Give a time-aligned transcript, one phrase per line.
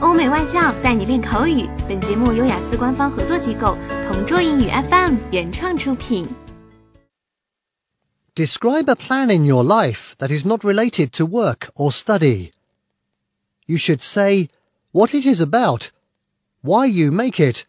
[0.00, 1.68] 欧美外教带你练口语。
[1.88, 6.28] 本节目由雅思官方合作机构同桌英语 FM 原创出品。
[8.34, 12.52] Describe a plan in your life that is not related to work or study.
[13.66, 14.48] You should say
[14.92, 15.88] what it is about,
[16.62, 17.64] why you make it,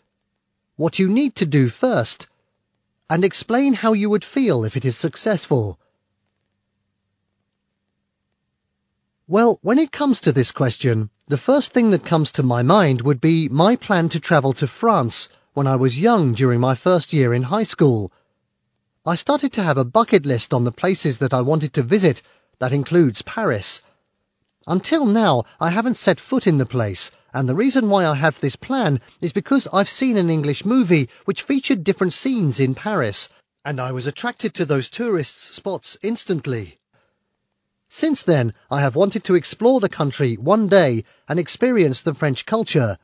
[0.76, 2.28] what you need to do first,
[3.08, 5.80] and explain how you would feel if it is successful.
[9.30, 13.02] Well, when it comes to this question, the first thing that comes to my mind
[13.02, 17.12] would be my plan to travel to France when I was young during my first
[17.12, 18.14] year in high school.
[19.06, 22.22] I started to have a bucket list on the places that I wanted to visit
[22.60, 23.82] that includes Paris.
[24.66, 28.40] Until now, I haven't set foot in the place, and the reason why I have
[28.40, 33.28] this plan is because I've seen an English movie which featured different scenes in Paris,
[33.66, 36.80] and I was attracted to those tourist spots instantly.
[37.90, 42.46] Since then, I have wanted to explore the country one day and experience the French
[42.46, 42.98] culture.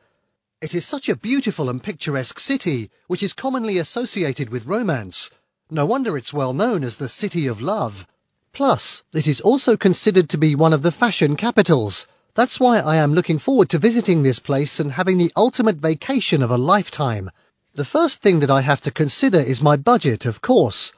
[0.62, 5.30] It is such a beautiful and picturesque city, which is commonly associated with romance.
[5.70, 8.06] No wonder it's well known as the City of Love.
[8.52, 12.06] Plus, it is also considered to be one of the fashion capitals.
[12.36, 16.42] That's why I am looking forward to visiting this place and having the ultimate vacation
[16.42, 17.32] of a lifetime.
[17.74, 20.94] The first thing that I have to consider is my budget, of course.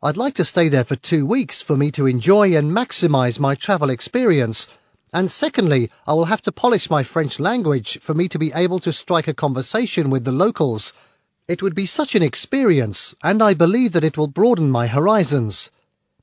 [0.00, 3.56] I'd like to stay there for two weeks for me to enjoy and maximize my
[3.56, 4.68] travel experience.
[5.12, 8.78] And secondly, I will have to polish my French language for me to be able
[8.80, 10.92] to strike a conversation with the locals.
[11.48, 15.72] It would be such an experience, and I believe that it will broaden my horizons.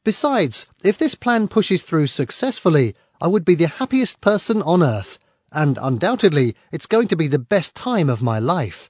[0.06, 5.20] Besides, if this plan pushes through successfully, I would be the happiest person on earth,
[5.52, 8.90] and undoubtedly it's going to be the best time of my life.